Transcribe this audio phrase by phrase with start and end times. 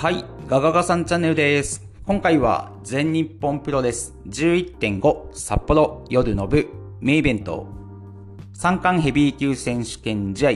[0.00, 1.86] はい、ガガガさんチャンネルです。
[2.06, 6.70] 今回は全日本プロレス11.5札幌夜の部
[7.00, 7.66] メイベント
[8.54, 10.50] 三冠ヘビー級選手権試合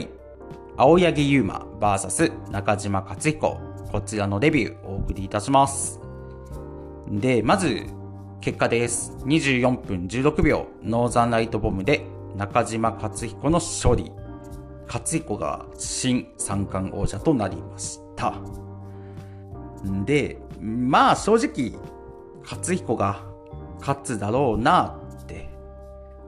[0.77, 3.59] 青柳優馬 VS 中島克彦
[3.91, 6.01] こちらのレビューをお送りいたします。
[7.07, 7.85] で、まず
[8.41, 9.15] 結果です。
[9.25, 12.03] 24分16秒ノーザンライトボムで
[12.35, 14.11] 中島克彦の勝利。
[14.87, 18.33] 克彦が新三冠王者となりました。
[20.05, 21.79] で、まあ正直、
[22.43, 23.23] 勝彦が
[23.79, 25.49] 勝つだろうなって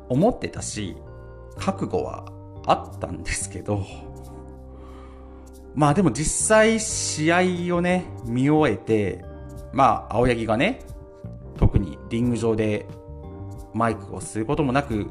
[0.09, 0.95] 思ってたし、
[1.57, 2.25] 覚悟は
[2.65, 3.85] あったんですけど、
[5.75, 7.31] まあでも実際試
[7.69, 9.23] 合をね、見終えて、
[9.73, 10.81] まあ青柳がね、
[11.57, 12.87] 特にリング上で
[13.73, 15.07] マイクをすることもなく、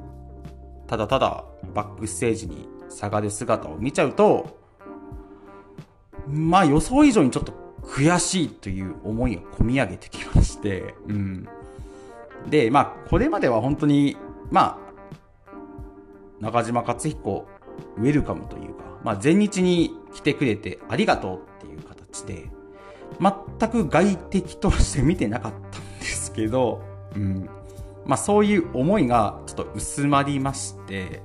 [0.86, 1.44] ただただ
[1.74, 4.58] バックステージに下がる姿を見ちゃうと、
[6.26, 11.48] まあ予想以上にちょっと悔しいという思いが込み上げてきまして、うん。
[12.48, 14.16] で、まあこれまでは本当に、
[14.50, 15.52] まあ、
[16.40, 17.46] 中島克彦
[17.96, 22.50] ウェルカムというか、まあ前日に来てくれてありがとうっていう形で、
[23.20, 26.82] 全く外敵として見てなかったんですけど、
[27.14, 27.48] うん。
[28.04, 31.22] まあそういう思いがちょっと薄まりまして、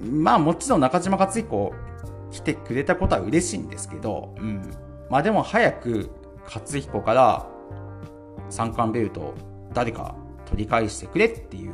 [0.00, 1.72] まあもちろん中島克彦
[2.32, 4.83] 来てくれたことは嬉しいんですけど、うん。
[5.10, 6.10] まあでも早く
[6.46, 7.46] 克彦から
[8.50, 9.34] 三冠ベルトを
[9.72, 10.14] 誰か
[10.46, 11.72] 取り返してくれっていう、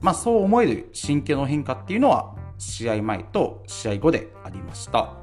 [0.00, 5.14] まあそう思える心境の変化っていうのは試合前と試合後でありました。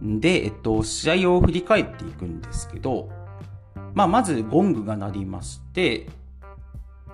[0.00, 3.08] で、えっと、試合を振り返っていくんですけど、
[3.94, 6.08] まあまずゴングが鳴りまして、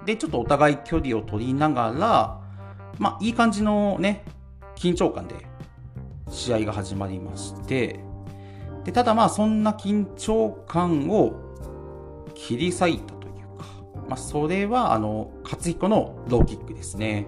[0.07, 2.41] で、ちょっとお互い距離を取りながら、
[2.99, 4.25] まあいい感じのね、
[4.75, 5.35] 緊張感で
[6.31, 8.01] 試合が始まりまして、
[8.85, 11.33] で、ただまあそんな緊張感を
[12.35, 13.65] 切り裂いたというか、
[14.09, 17.27] まあそれはあの、勝彦のローキックですね。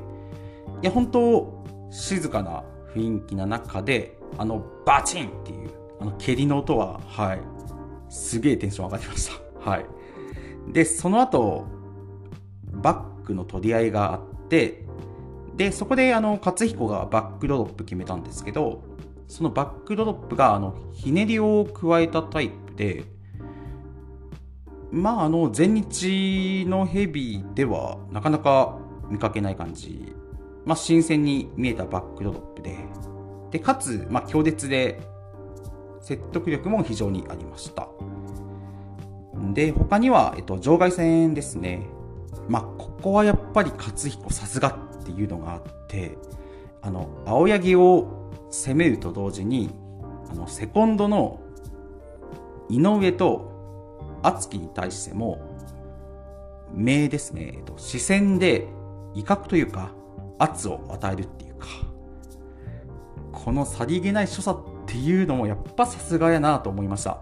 [0.83, 7.41] いや、本当静かな雰囲気な中で、あの、バチンっていう、あの、蹴りの音は、はい、
[8.09, 9.31] すげえテンション上がりまし
[9.65, 9.71] た。
[9.71, 9.87] はい。
[10.72, 11.67] で、その後、
[12.72, 14.84] バックの取り合いがあって、
[15.56, 18.82] で、そこであの、勝彦がバックドロップ決めたんですけど、
[19.31, 23.05] そのバックドロップがあの、ひねりを加えたタイプで、
[24.91, 28.77] まああの、前日のヘビーではなかなか
[29.09, 30.17] 見かけない感じ。
[30.65, 32.77] まあ新鮮に見えたバックドロップで、
[33.53, 35.01] で、かつ、まあ強烈で、
[36.01, 37.89] 説得力も非常にありました。
[39.53, 41.87] で、他には、えっと、場外戦ですね。
[42.49, 46.19] まあ、ここはやっぱり勝彦さすがっていうのがあって、
[46.83, 48.19] あの、青柳を
[48.50, 49.71] 攻めると同時に、
[50.31, 51.41] あの、セコンドの
[52.69, 53.50] 井上と
[54.22, 55.41] 敦樹に対しても、
[56.72, 58.69] 目ですね、えっと、視線で
[59.15, 59.93] 威嚇というか、
[60.38, 61.66] 圧を与えるっていうか、
[63.33, 67.21] このさりげない所作っていうのもやっぱさすがやなと思いました。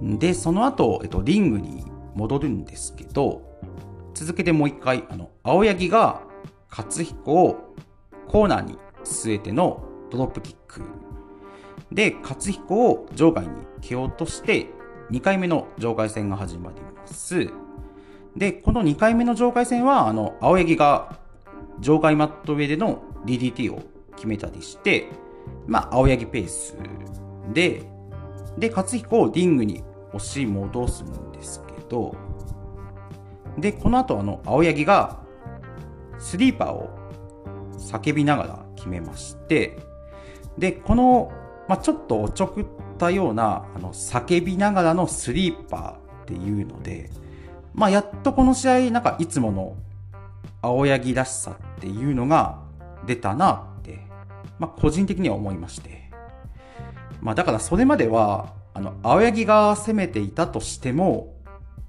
[0.00, 1.84] で、その後、えっと、リングに
[2.14, 3.42] 戻るんですけど、
[4.14, 6.22] 続けてもう一回、あの、青柳が
[6.70, 7.74] 勝彦を
[8.32, 10.80] コーナーに据えてのドロップキック。
[11.92, 13.50] で、勝彦を場外に
[13.82, 14.68] 蹴落として、
[15.10, 17.50] 2回目の場外戦が始まります。
[18.34, 21.18] で、この2回目の場外戦は、あの、青柳が
[21.80, 23.82] 場外マット上での DDT を
[24.16, 25.08] 決めたりして、
[25.66, 26.74] まあ、青柳ペース
[27.52, 27.82] で、
[28.56, 32.16] で、勝彦をリングに押し戻すんですけど、
[33.58, 35.20] で、この後、あの、青柳が、
[36.18, 37.01] スリーパーを
[37.82, 39.78] 叫びながら決めまして、
[40.58, 41.32] で、この、
[41.68, 42.66] まあ、ちょっとおちょくっ
[42.98, 47.10] たような、あの、叫びながらのスリーパーっていうので、
[47.74, 49.76] まあ、やっとこの試合、なんかいつもの
[50.60, 52.60] 青柳らしさっていうのが
[53.06, 53.98] 出たなって、
[54.58, 56.10] まあ、個人的には思いまして。
[57.20, 61.34] まあ、だからそれまでは、あの、青柳が攻めていたとしても、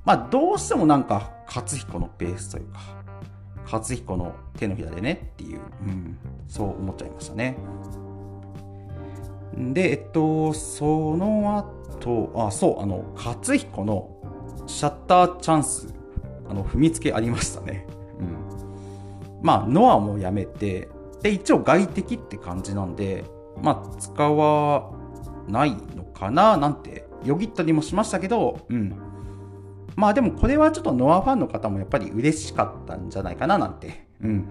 [0.06, 3.03] まあ、どうしてもなんか、勝彦のペースというか、
[3.74, 6.18] 勝彦の手のひらでねっていう、うん、
[6.48, 7.58] そう思っちゃいましたね。
[9.58, 11.58] で、えっと、その
[12.00, 14.10] 後、あ、そう、あの、勝彦の
[14.68, 15.94] シャッターチャンス、
[16.48, 17.88] あの、踏みつけありましたね。
[18.20, 19.42] うん。
[19.42, 20.90] まあ、ノアもやめて、
[21.24, 23.26] で、一応外敵って感じなんで、
[23.62, 24.92] まあ、使わ
[25.48, 28.96] ないのかななんて、よぎったりもしましたけど、うん。
[29.96, 34.46] まあでもこれはちょっとノアファンの方もやっぱり嬉しかったんじゃないかななんて、うん。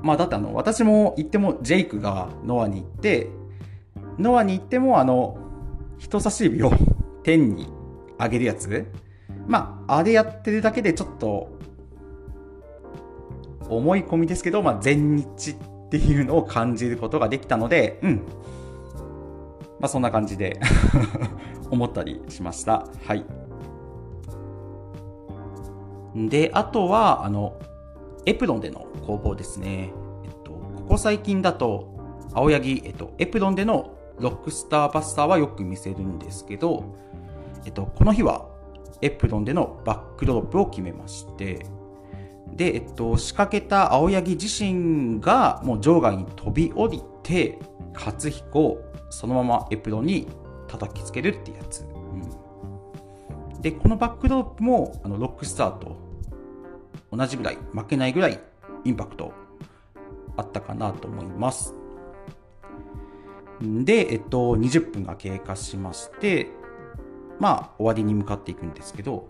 [0.00, 3.28] まあだってあの、私も行ってもジェイクがノアに行って、
[4.18, 5.38] ノアに行ってもあの、
[5.98, 6.72] 人差し指を
[7.22, 7.68] 天に
[8.18, 8.86] 上げるやつ
[9.46, 11.58] まあ、あれやってるだけでちょっと、
[13.68, 18.16] 思い込みですけど、まあ、全日っていうのを感じることができたので、うん。
[19.80, 20.60] まあ、そんな感じで
[21.70, 22.86] 思ったりしました。
[23.04, 23.24] はい。
[26.14, 27.54] で、あとは、あの、
[28.26, 29.92] エプロンでの工房ですね。
[30.24, 31.92] えっと、ここ最近だと、
[32.34, 36.84] 青柳、えっと、エプロンでのロックスターバスターはよく見せるんですけど、
[37.64, 38.48] えっと、この日は
[39.00, 41.66] エプロンでのバックドロップを決めまして、
[42.54, 47.58] で、えっと、仕掛けた青柳自身がもう場外に飛び降りて、
[47.94, 50.28] 勝彦をそのままエプロンに
[50.68, 51.82] 叩きつけるってやつ。
[51.82, 52.22] うん、
[53.62, 55.96] で、このバックドロップもあのロックスターと
[57.12, 58.40] 同じぐらい、負けないぐらい
[58.84, 59.32] インパクト
[60.36, 61.74] あったかなと思います。
[63.60, 66.48] で、えっと、20分が経過しまして、
[67.38, 69.28] まあ、終わりに向かっていくんですけど、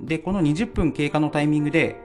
[0.00, 2.00] で、この20分経過のタイミングで、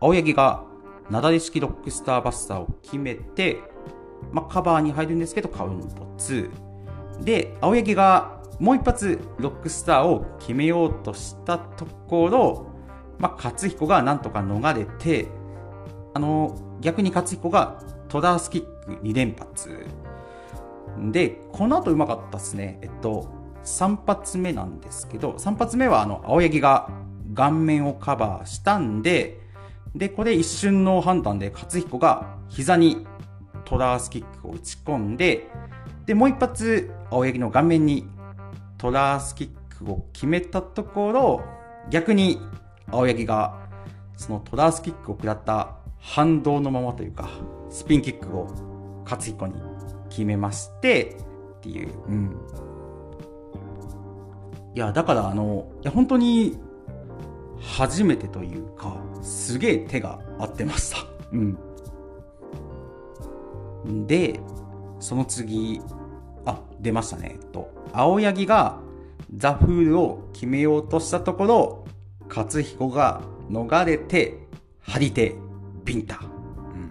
[0.00, 0.64] 青柳が
[1.10, 3.60] なだれ式ロックスターバスターを決めて、
[4.32, 6.50] まあ、カバーに入るんですけど、カウント2。
[7.24, 12.66] で、青柳がもう一発ロックスターを決めようとしたところ、
[13.18, 15.28] まあ、勝彦がなんとか逃れて、
[16.14, 19.86] あの、逆に勝彦がトダースキック2連発。
[21.10, 22.78] で、この後うまかったですね。
[22.82, 23.28] えっと、
[23.64, 26.88] 3発目なんですけど、3発目はあの、青柳が
[27.34, 29.40] 顔面をカバーしたんで、
[29.94, 33.06] で、これ一瞬の判断で勝彦が膝に
[33.64, 35.48] トラースキックを打ち込んで、
[36.06, 38.06] で、もう一発青柳の顔面に
[38.78, 41.44] トラースキックを決めたところ、
[41.90, 42.38] 逆に
[42.90, 43.64] 青柳が
[44.16, 47.28] そのトラースキックを食らった反動のままというか、
[47.70, 49.54] スピンキックを勝彦に
[50.10, 51.16] 決めまして、
[51.58, 52.36] っていう、うん。
[54.74, 56.58] いや、だからあの、いや、本当に、
[57.60, 60.98] 初めてというか、すげえ手が合ってました。
[61.32, 61.36] う
[63.88, 64.06] ん。
[64.06, 64.40] で、
[65.00, 65.80] その次、
[66.44, 67.38] あ、出ましたね。
[67.52, 68.80] と、青柳が
[69.36, 71.84] ザ・フールを決めようとしたところ、
[72.28, 74.48] 勝彦が逃れて、
[74.82, 75.36] 張り手、
[75.84, 76.20] ビンタ。
[76.20, 76.26] う
[76.76, 76.90] ん。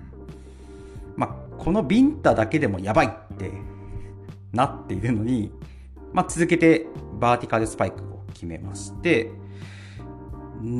[1.18, 3.52] まあ、このビンタだけでもやばいって
[4.54, 5.52] なっているのに、
[6.14, 6.88] まあ、続けて
[7.20, 9.30] バーティカルスパイクを決めまして、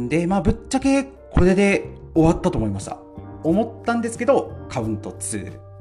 [0.08, 2.98] で、まあ、ぶっちゃけこれで終わったと思いました。
[3.44, 5.73] 思ったんですけど、カウント2。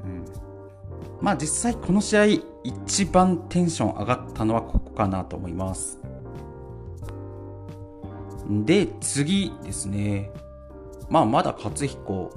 [1.23, 2.25] まあ、実際この試合、
[2.65, 5.97] 一番テンション上がったのはここかなと思います。
[8.49, 10.31] で、次ですね。
[11.09, 12.29] まあ、まだ勝彦、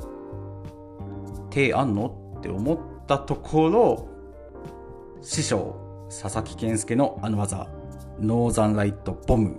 [1.51, 2.79] 手あんのって思っ
[3.09, 4.09] たところ、
[5.21, 5.75] 師匠、
[6.09, 7.69] 佐々木健介のあの技、
[8.21, 9.57] ノーザンライトボム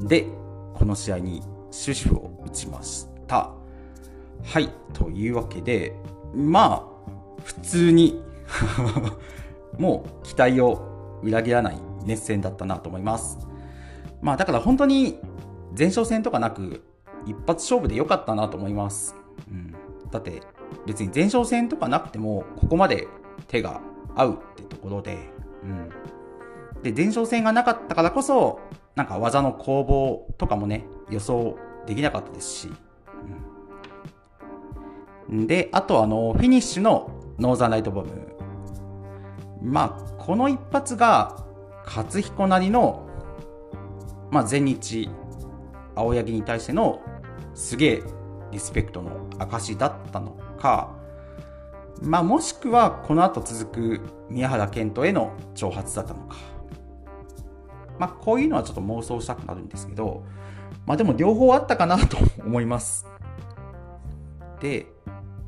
[0.00, 0.26] で、
[0.74, 3.52] この試合に終止符を打ちました。
[4.42, 4.68] はい。
[4.94, 5.94] というわけで、
[6.34, 6.95] まあ、
[7.46, 8.20] 普通に
[9.78, 13.38] もう期待を裏切らない熱戦だったなと思います。
[14.20, 15.20] まあ、だから本当に
[15.78, 16.82] 前哨戦とかなく、
[17.24, 19.14] 一発勝負で良かったなと思います。
[19.50, 19.74] うん。
[20.10, 20.42] だって、
[20.86, 23.06] 別に前哨戦とかなくても、ここまで
[23.46, 23.80] 手が
[24.16, 25.18] 合うってところで、
[25.62, 25.88] うん。
[26.82, 28.60] で、前哨戦がなかったからこそ、
[28.96, 32.72] なんか技の攻防とかもね、予想できなかったですし。
[35.28, 38.08] うん、で、あとあの、フィニッシュのノーザンライトボム。
[39.62, 41.44] まあ、この一発が、
[41.84, 43.06] 勝彦なりの、
[44.30, 45.08] まあ、全日、
[45.94, 47.00] 青柳に対しての、
[47.54, 48.02] すげえ
[48.52, 50.94] リスペクトの証だったのか、
[52.02, 56.36] まあ、もしくはこの後続く宮原健人への挑発だったのか。
[57.98, 60.24] まあ、こういうのはちょっと妄想したくなるんですけど、
[60.86, 63.06] まあでも両方あったかなと思います。
[64.60, 64.86] で、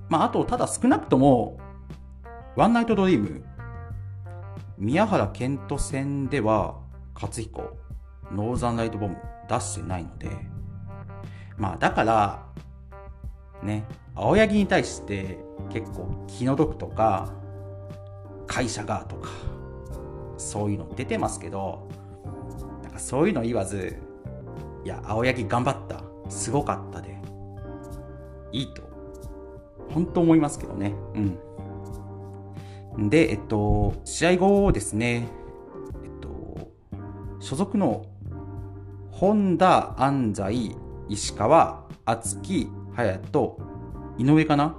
[0.09, 1.59] まああと、ただ少なくとも、
[2.59, 3.45] ワンナイトドリーム、
[4.79, 6.81] 宮原健人戦では、
[7.15, 7.77] 勝彦、
[8.33, 9.17] ノーザンライトボム
[9.49, 10.29] 出してないので、
[11.57, 12.49] まあだから、
[13.63, 13.85] ね、
[14.17, 15.39] 青柳に対して
[15.71, 17.33] 結構気の毒とか、
[18.49, 19.29] 会社がとか、
[20.37, 21.89] そういうの出てますけど、
[22.83, 23.97] なんかそういうの言わず、
[24.85, 26.03] いや、青柳頑張った。
[26.29, 27.21] すごかったで。
[28.51, 28.83] いいと。
[29.95, 30.93] 本当思いますけどね。
[31.15, 31.39] うん。
[32.99, 35.29] で、えっと、試合後ですね、
[36.03, 36.73] えっと、
[37.39, 38.07] 所属の
[39.13, 40.77] 本田、安西、
[41.09, 43.59] 石川、敦樹、隼人、
[44.19, 44.77] 井上かな？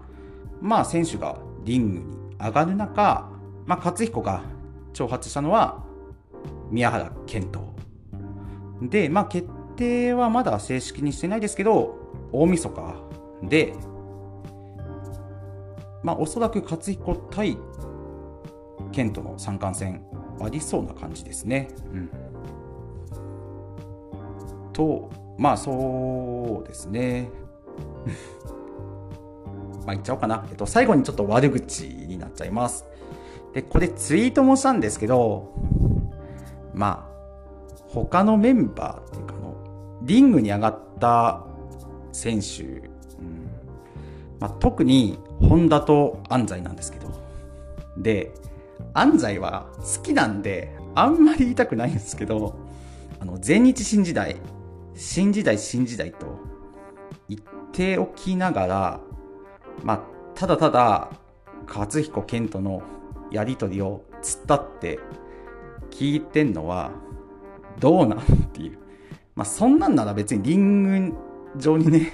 [0.62, 2.06] まあ選手がリングに
[2.38, 3.30] 上がる中、
[3.66, 4.44] まあ勝彦が
[4.94, 5.86] 挑発したのは
[6.70, 7.74] 宮原健人。
[8.82, 9.48] で、まあ決
[9.78, 11.96] 定はまだ正式にしてないですけど、
[12.34, 12.96] 大晦日
[13.44, 13.74] で、
[16.04, 17.58] まあおそらく勝彦対
[18.92, 20.04] 健人の三冠戦
[20.42, 21.70] ありそうな感じですね。
[21.94, 22.10] うん。
[24.74, 27.30] と、まあそうですね。
[29.86, 30.46] まあ言っちゃおうかな。
[30.50, 32.86] えっと、最後にちょっと悪口になっちゃいます。
[33.54, 35.54] で、これツイートもしたんですけど、
[36.74, 37.10] まあ、
[37.88, 39.56] 他のメンバーっていうかの、
[40.04, 41.46] リングに上がった
[42.12, 42.90] 選手、うん
[44.40, 47.10] まあ、特に本田と安西なんですけど、
[47.98, 48.32] で、
[48.94, 52.56] 安西は好きなんで、あんまり言いたくないんですけど、
[53.20, 54.38] あの、全日新時代、
[54.96, 56.40] 新時代新時代と
[57.28, 59.00] 言っておきながら、
[59.84, 60.02] まあ、
[60.36, 61.10] ただただ、
[61.68, 62.82] 勝彦健人の
[63.32, 65.00] やりとりを突っ立って
[65.92, 66.92] 聞いてんのは、
[67.80, 68.80] どうなんっていう。
[69.36, 71.18] まあ、そんなんなら別にリング
[71.58, 72.14] 上にね、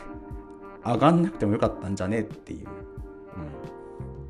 [0.86, 2.68] 上がんなくてもよかったんじゃねっていう。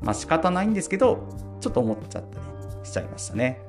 [0.06, 1.28] まあ仕方ないんですけど、
[1.60, 3.60] ちょっと思っちゃったりしちゃいましたね。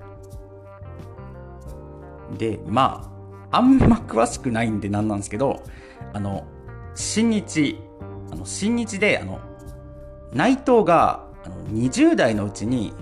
[2.37, 3.11] で、ま
[3.51, 5.63] あ、あんま詳しくないんでなんなんですけど、
[6.13, 6.45] あの、
[6.93, 7.79] 新日、
[8.31, 9.39] あの、新日で、あの、
[10.31, 12.93] 内藤が、あの、20代のうちに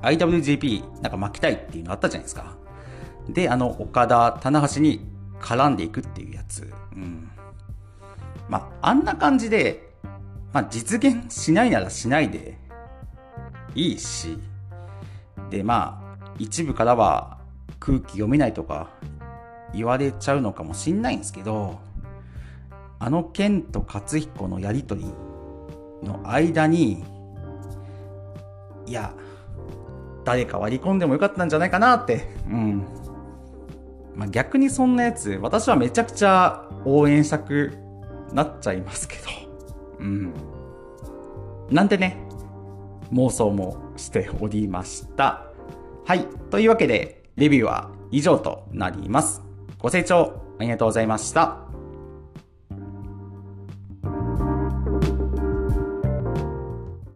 [0.00, 2.56] IWGP なんか負けたいっていうのあったじゃないですか。
[3.28, 5.06] で、あの、岡田、棚橋に
[5.40, 6.72] 絡んでいくっていうやつ。
[6.94, 7.30] うん。
[8.48, 9.89] まあ、あんな感じで、
[10.52, 12.58] まあ、実現しないならしないで
[13.74, 14.38] いいし、
[15.50, 17.38] で、まあ、一部からは
[17.78, 18.90] 空気読めないとか
[19.72, 21.78] 言われちゃうのかもしんないんですけど、
[22.98, 25.04] あの剣と勝彦のやりとり
[26.02, 27.04] の間に、
[28.86, 29.14] いや、
[30.24, 32.84] 誰か割り込んでもよかったんじゃないかなって、うん。
[34.14, 37.78] まあ、逆にそんなやつ、私はめちゃくちゃ応援したく
[38.32, 39.49] なっちゃいますけど、
[40.00, 40.34] うん。
[41.70, 42.16] なんてね、
[43.12, 45.44] 妄想もしておりました。
[46.04, 46.26] はい。
[46.50, 49.42] というわけで、レビューは以上となります。
[49.78, 51.69] ご清聴ありがとうございました。